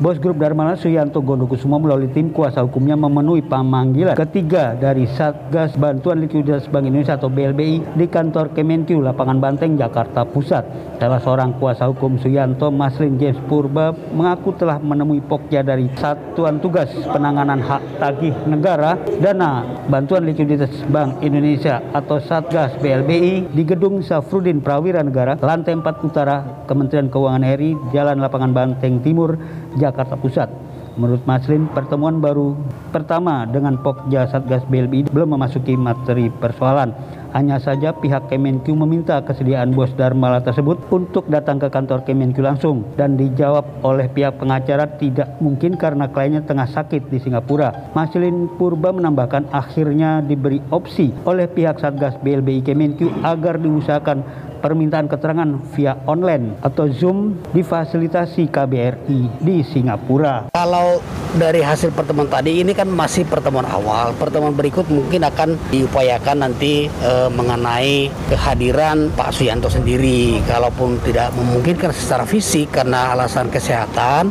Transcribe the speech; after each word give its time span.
Bos 0.00 0.16
Grup 0.16 0.40
Darmalah 0.40 0.80
Suyanto 0.80 1.20
Gondokusumo 1.20 1.76
melalui 1.76 2.08
tim 2.08 2.32
kuasa 2.32 2.64
hukumnya 2.64 2.96
memenuhi 2.96 3.44
pemanggilan 3.44 4.16
ketiga 4.16 4.72
dari 4.72 5.04
Satgas 5.04 5.76
Bantuan 5.76 6.24
Likuiditas 6.24 6.72
Bank 6.72 6.88
Indonesia 6.88 7.20
atau 7.20 7.28
BLBI 7.28 8.00
di 8.00 8.08
kantor 8.08 8.56
Kemenkyu 8.56 9.04
Lapangan 9.04 9.36
Banteng, 9.36 9.76
Jakarta 9.76 10.24
Pusat. 10.24 10.96
Salah 10.96 11.20
seorang 11.20 11.52
kuasa 11.60 11.84
hukum 11.92 12.16
Suyanto, 12.16 12.72
Maslin 12.72 13.20
James 13.20 13.36
Purba, 13.44 13.92
mengaku 14.16 14.56
telah 14.56 14.80
menemui 14.80 15.20
Pokja 15.20 15.60
dari 15.60 15.92
Satuan 16.00 16.64
Tugas 16.64 16.88
Penanganan 17.04 17.60
Hak 17.60 18.00
Tagih 18.00 18.32
Negara 18.48 18.96
Dana 19.20 19.84
Bantuan 19.84 20.24
Likuiditas 20.24 20.72
Bank 20.88 21.20
Indonesia 21.20 21.84
atau 21.92 22.16
Satgas 22.24 22.72
BLBI 22.80 23.52
di 23.52 23.62
Gedung 23.68 24.00
Safrudin 24.00 24.64
Prawira 24.64 25.04
Negara, 25.04 25.36
lantai 25.36 25.76
4 25.76 26.08
Utara, 26.08 26.64
Kementerian 26.64 27.12
Keuangan 27.12 27.44
RI, 27.44 27.76
Jalan 27.92 28.16
Lapangan 28.16 28.56
Banteng 28.56 29.04
Timur, 29.04 29.36
Jakarta 29.78 30.18
Pusat. 30.18 30.70
Menurut 30.98 31.22
Maslin, 31.22 31.70
pertemuan 31.70 32.18
baru 32.18 32.58
pertama 32.90 33.46
dengan 33.46 33.78
Pokja 33.78 34.26
Satgas 34.26 34.66
BLBI 34.66 35.08
belum 35.14 35.38
memasuki 35.38 35.78
materi 35.78 36.28
persoalan. 36.28 36.90
Hanya 37.30 37.62
saja 37.62 37.94
pihak 37.94 38.26
Kemenkyu 38.26 38.74
meminta 38.74 39.22
kesediaan 39.22 39.70
bos 39.70 39.94
Darmala 39.94 40.42
tersebut 40.42 40.82
untuk 40.90 41.30
datang 41.30 41.62
ke 41.62 41.70
kantor 41.70 42.02
Kemenkyu 42.02 42.42
langsung 42.42 42.82
dan 42.98 43.14
dijawab 43.14 43.62
oleh 43.86 44.10
pihak 44.10 44.42
pengacara 44.42 44.98
tidak 44.98 45.38
mungkin 45.38 45.78
karena 45.78 46.10
kliennya 46.10 46.42
tengah 46.42 46.66
sakit 46.66 47.06
di 47.06 47.22
Singapura. 47.22 47.94
Maslin 47.94 48.50
Purba 48.58 48.90
menambahkan 48.90 49.46
akhirnya 49.54 50.18
diberi 50.26 50.58
opsi 50.74 51.14
oleh 51.22 51.46
pihak 51.46 51.78
Satgas 51.78 52.18
BLBI 52.18 52.66
Kemenkyu 52.66 53.14
agar 53.22 53.62
diusahakan 53.62 54.49
permintaan 54.60 55.08
keterangan 55.08 55.48
via 55.72 55.96
online 56.04 56.60
atau 56.60 56.86
Zoom 56.92 57.40
difasilitasi 57.56 58.46
KBRI 58.52 59.40
di 59.40 59.64
Singapura. 59.64 60.52
Kalau 60.52 61.00
dari 61.34 61.64
hasil 61.64 61.90
pertemuan 61.94 62.28
tadi 62.30 62.62
ini 62.62 62.72
kan 62.76 62.86
masih 62.86 63.26
pertemuan 63.26 63.66
awal. 63.66 64.12
Pertemuan 64.14 64.54
berikut 64.54 64.86
mungkin 64.90 65.24
akan 65.26 65.56
diupayakan 65.70 66.46
nanti 66.46 66.86
e, 66.86 67.12
mengenai 67.32 68.10
kehadiran 68.28 69.10
Pak 69.14 69.34
Suyanto 69.34 69.70
sendiri. 69.72 70.42
Kalaupun 70.44 71.00
tidak 71.02 71.32
memungkinkan 71.34 71.94
secara 71.94 72.26
fisik 72.26 72.74
karena 72.74 73.14
alasan 73.16 73.48
kesehatan, 73.48 74.28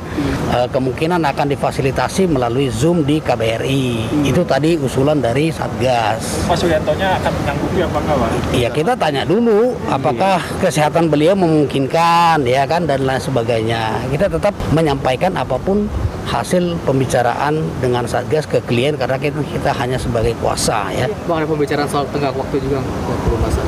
e, 0.51 0.57
kemungkinan 0.69 1.23
akan 1.25 1.47
difasilitasi 1.51 2.29
melalui 2.29 2.71
Zoom 2.71 3.03
di 3.03 3.23
KBRI. 3.23 3.87
Hmm. 4.07 4.23
Itu 4.29 4.43
tadi 4.45 4.75
usulan 4.79 5.19
dari 5.19 5.51
Satgas. 5.51 6.45
Pak 6.45 6.57
Suyantonya 6.59 7.17
akan 7.19 7.31
menyanggupi 7.43 7.79
apa 7.83 7.97
enggak, 7.97 8.17
Iya, 8.53 8.69
kita 8.71 8.93
tanya 8.99 9.23
dulu 9.23 9.73
apakah 9.87 10.19
apakah 10.19 10.41
kesehatan 10.59 11.07
beliau 11.07 11.31
memungkinkan 11.37 12.43
ya 12.43 12.67
kan 12.67 12.83
dan 12.83 13.07
lain 13.07 13.21
sebagainya. 13.23 13.97
Kita 14.11 14.27
tetap 14.27 14.51
menyampaikan 14.75 15.31
apa 15.39 15.55
pun 15.55 15.87
hasil 16.27 16.75
pembicaraan 16.83 17.61
dengan 17.79 18.03
Satgas 18.09 18.49
ke 18.49 18.59
klien 18.65 18.95
karena 18.97 19.15
kita, 19.15 19.39
kita 19.39 19.71
hanya 19.75 19.95
sebagai 19.95 20.35
kuasa 20.43 20.91
ya. 20.91 21.07
Bang 21.29 21.43
ada 21.43 21.47
pembicaraan 21.47 21.87
soal 21.87 22.05
tengah 22.11 22.33
waktu 22.33 22.59
juga 22.59 22.83
waktu 22.83 23.29
masa. 23.39 23.61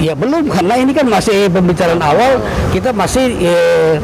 Ya 0.00 0.16
belum 0.16 0.48
karena 0.48 0.74
ini 0.80 0.92
kan 0.96 1.04
masih 1.04 1.52
pembicaraan 1.52 2.00
awal 2.00 2.40
kita 2.72 2.88
masih 2.96 3.36
eh, 3.44 4.00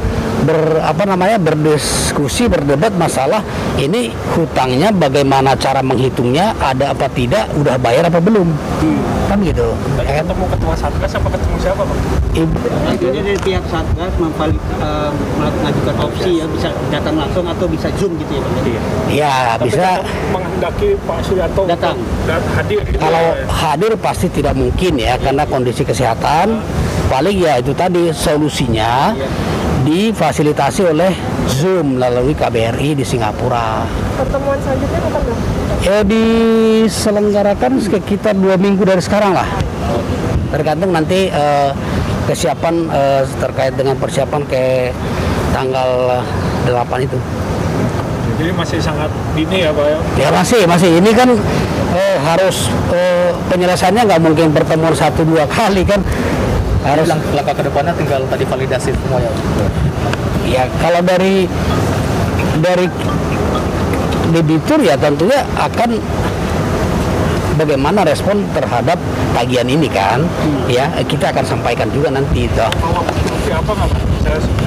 ber 0.46 0.78
apa 0.78 1.02
namanya 1.02 1.42
berdiskusi 1.42 2.46
berdebat 2.46 2.94
masalah 2.94 3.42
ini 3.76 4.14
hutangnya 4.38 4.94
bagaimana 4.94 5.58
cara 5.58 5.82
menghitungnya 5.82 6.54
ada 6.62 6.94
apa 6.94 7.10
tidak 7.10 7.50
udah 7.58 7.74
bayar 7.82 8.06
apa 8.06 8.22
belum. 8.22 8.46
Hmm 8.80 9.16
kan 9.26 9.38
gitu 9.42 9.66
ya, 10.06 10.22
ketemu 10.22 10.44
ketua 10.54 10.74
satgas 10.78 11.12
apa 11.18 11.28
ketemu 11.34 11.56
siapa 11.58 11.82
pak? 11.82 11.98
Ibu. 12.36 12.56
Jadi 12.96 13.18
dari 13.20 13.34
pihak 13.42 13.64
satgas 13.66 14.12
memvalid, 14.22 14.62
uh, 14.78 15.10
mengajukan 15.36 15.94
opsi 16.06 16.30
ya 16.38 16.46
bisa 16.46 16.68
datang 16.94 17.14
langsung 17.18 17.44
atau 17.50 17.66
bisa 17.66 17.90
zoom 17.98 18.14
gitu 18.22 18.38
ya 18.38 18.40
pak? 18.40 18.52
Iya. 18.62 18.80
Ya 19.10 19.34
Tapi 19.58 19.64
bisa. 19.66 19.88
Menghendaki 20.30 20.88
Pak 21.02 21.18
Suryanto 21.26 21.62
datang 21.66 21.96
hadir. 22.54 22.80
Gitu 22.86 22.98
Kalau 23.02 23.24
ya. 23.34 23.44
hadir 23.50 23.92
pasti 23.98 24.26
tidak 24.30 24.54
mungkin 24.54 24.92
ya 24.96 25.18
karena 25.18 25.42
kondisi 25.44 25.82
kesehatan. 25.82 26.62
Paling 27.06 27.38
ya 27.38 27.62
itu 27.62 27.70
tadi 27.70 28.10
solusinya. 28.10 29.14
Ya 29.14 29.28
difasilitasi 29.86 30.82
oleh 30.82 31.14
Zoom 31.46 31.94
melalui 31.94 32.34
KBRI 32.34 32.98
di 32.98 33.04
Singapura. 33.06 33.86
Pertemuan 34.18 34.58
selanjutnya 34.58 34.98
kapan 34.98 35.22
bang? 35.22 35.38
Ya 35.86 35.98
diselenggarakan 36.02 37.72
sekitar 37.78 38.34
dua 38.34 38.58
minggu 38.58 38.82
dari 38.82 38.98
sekarang 38.98 39.30
lah. 39.30 39.46
Tergantung 40.50 40.90
nanti 40.90 41.30
uh, 41.30 41.70
kesiapan 42.26 42.90
uh, 42.90 43.22
terkait 43.38 43.78
dengan 43.78 43.94
persiapan 43.94 44.42
ke 44.50 44.90
tanggal 45.54 46.20
8 46.66 47.06
itu. 47.06 47.18
Jadi 48.36 48.50
masih 48.52 48.78
sangat 48.82 49.08
dini 49.32 49.64
ya 49.64 49.70
Pak 49.70 49.86
ya? 49.86 49.98
Ya 50.18 50.28
masih, 50.34 50.62
masih. 50.66 50.90
Ini 50.98 51.10
kan 51.14 51.30
uh, 51.94 52.16
harus 52.26 52.68
uh, 52.90 53.30
penyelesaiannya 53.48 54.02
nggak 54.02 54.20
mungkin 54.20 54.50
pertemuan 54.50 54.92
satu 54.92 55.22
dua 55.22 55.46
kali 55.46 55.86
kan 55.86 56.02
harus. 56.86 57.06
Langkah 57.10 57.54
ke 57.54 57.62
depannya 57.66 57.92
tinggal 57.98 58.20
tadi 58.30 58.44
validasi 58.46 58.90
semua 58.94 59.18
ya. 59.18 59.32
Ya 60.46 60.62
kalau 60.78 61.00
dari 61.02 61.50
dari 62.62 62.86
debitur 64.30 64.78
ya 64.82 64.94
tentunya 64.94 65.42
akan 65.58 65.98
bagaimana 67.58 68.06
respon 68.06 68.46
terhadap 68.54 68.98
tagihan 69.34 69.66
ini 69.66 69.90
kan? 69.90 70.22
Hmm. 70.22 70.66
ya 70.70 70.86
kita 71.02 71.34
akan 71.34 71.44
sampaikan 71.44 71.88
juga 71.90 72.14
nanti 72.14 72.46
itu 72.46 72.66
apa 73.46 73.72
nggak 73.72 73.90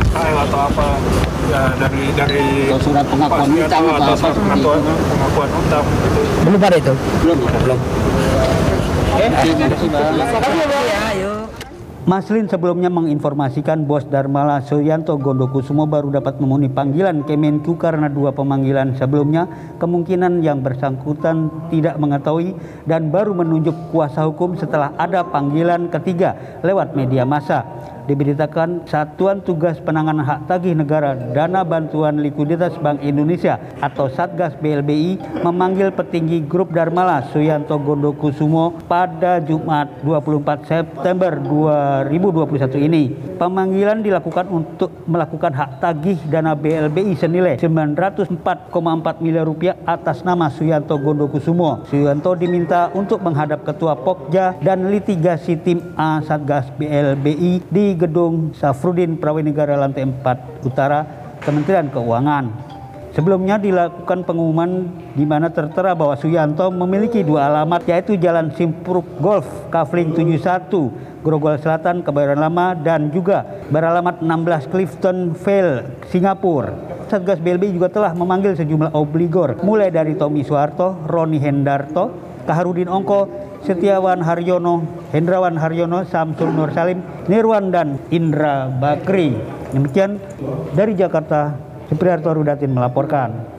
KL 0.10 0.38
atau 0.50 0.60
apa? 0.72 0.88
Ya, 1.50 1.62
dari 1.82 2.04
dari 2.14 2.46
atau 2.70 2.80
surat 2.82 3.06
pengakuan 3.10 3.50
utang 3.54 3.86
atau, 3.90 4.14
atau 4.14 4.14
apa 4.14 4.30
pengakuan, 4.38 4.80
pengakuan 4.86 5.50
utang 5.50 5.86
gitu. 5.86 6.22
belum 6.46 6.62
ada 6.62 6.78
itu? 6.78 6.94
Belum. 7.26 7.38
Belum. 7.42 7.80
Oke, 9.10 9.26
terima 9.42 9.66
kasih 9.74 9.90
bang. 9.90 10.89
Maslin 12.10 12.50
sebelumnya 12.50 12.90
menginformasikan 12.90 13.86
Bos 13.86 14.02
Darmala 14.10 14.66
Suryanto 14.66 15.14
Gondokusumo 15.22 15.86
baru 15.86 16.10
dapat 16.10 16.42
memenuhi 16.42 16.74
panggilan 16.74 17.22
Kemenku 17.22 17.78
karena 17.78 18.10
dua 18.10 18.34
pemanggilan 18.34 18.98
sebelumnya 18.98 19.46
kemungkinan 19.78 20.42
yang 20.42 20.66
bersangkutan 20.66 21.70
tidak 21.70 22.02
mengetahui 22.02 22.58
dan 22.90 23.14
baru 23.14 23.38
menunjuk 23.38 23.94
kuasa 23.94 24.26
hukum 24.26 24.58
setelah 24.58 24.90
ada 24.98 25.22
panggilan 25.22 25.86
ketiga 25.94 26.34
lewat 26.66 26.98
media 26.98 27.30
massa 27.30 27.79
diberitakan 28.10 28.90
Satuan 28.90 29.46
Tugas 29.46 29.78
Penanganan 29.78 30.26
Hak 30.26 30.50
Tagih 30.50 30.74
Negara 30.74 31.14
Dana 31.14 31.62
Bantuan 31.62 32.18
Likuiditas 32.18 32.74
Bank 32.82 33.06
Indonesia 33.06 33.62
atau 33.78 34.10
Satgas 34.10 34.58
BLBI 34.58 35.46
memanggil 35.46 35.94
petinggi 35.94 36.42
grup 36.42 36.74
Darmala 36.74 37.30
Suyanto 37.30 37.78
Gondokusumo 37.78 38.82
pada 38.90 39.38
Jumat 39.38 40.02
24 40.02 40.66
September 40.66 41.38
2021 41.38 42.88
ini. 42.90 43.04
Pemanggilan 43.38 44.02
dilakukan 44.02 44.50
untuk 44.50 44.92
melakukan 45.06 45.54
hak 45.54 45.80
tagih 45.80 46.20
dana 46.28 46.58
BLBI 46.58 47.14
senilai 47.16 47.56
904,4 47.62 49.24
miliar 49.24 49.46
rupiah 49.46 49.78
atas 49.86 50.26
nama 50.26 50.50
Suyanto 50.50 50.98
Gondokusumo. 50.98 51.86
Suyanto 51.88 52.34
diminta 52.34 52.90
untuk 52.98 53.22
menghadap 53.22 53.62
Ketua 53.64 53.94
Pokja 53.96 54.58
dan 54.60 54.90
litigasi 54.90 55.62
tim 55.62 55.94
A 55.96 56.20
Satgas 56.26 56.68
BLBI 56.76 57.64
di 57.70 57.99
Gedung 58.00 58.56
Safrudin 58.56 59.20
Prawinegara 59.20 59.76
lantai 59.76 60.08
4 60.08 60.64
Utara 60.64 61.04
Kementerian 61.44 61.92
Keuangan. 61.92 62.72
Sebelumnya 63.10 63.58
dilakukan 63.60 64.24
pengumuman 64.24 64.88
di 65.18 65.26
mana 65.26 65.50
tertera 65.50 65.98
bahwa 65.98 66.14
Suyanto 66.16 66.70
memiliki 66.70 67.26
dua 67.26 67.50
alamat 67.52 67.84
yaitu 67.90 68.16
Jalan 68.16 68.54
Simpuruk 68.54 69.18
Golf 69.20 69.50
Kavling 69.74 70.14
71 70.14 71.20
Grogol 71.20 71.60
Selatan 71.60 72.00
Kebayoran 72.06 72.40
Lama 72.40 72.78
dan 72.78 73.12
juga 73.12 73.44
beralamat 73.74 74.24
16 74.24 74.72
Clifton 74.72 75.18
Vale 75.36 76.00
Singapura. 76.08 76.72
Satgas 77.10 77.42
BLB 77.42 77.74
juga 77.74 77.90
telah 77.90 78.14
memanggil 78.14 78.54
sejumlah 78.54 78.94
obligor 78.94 79.58
mulai 79.66 79.90
dari 79.90 80.14
Tommy 80.14 80.46
Soeharto, 80.46 81.10
Roni 81.10 81.42
Hendarto, 81.42 82.14
Kaharudin 82.46 82.86
Ongko, 82.88 83.49
Setiawan 83.64 84.24
Haryono, 84.24 84.88
Hendrawan 85.12 85.60
Haryono, 85.60 86.08
Samsul 86.08 86.56
Nur 86.56 86.72
Salim, 86.72 87.04
Nirwan 87.28 87.70
dan 87.70 88.00
Indra 88.10 88.72
Bakri. 88.72 89.36
Demikian 89.76 90.18
dari 90.74 90.96
Jakarta, 90.96 91.54
Supriyarto 91.92 92.32
Rudatin 92.34 92.72
melaporkan. 92.72 93.59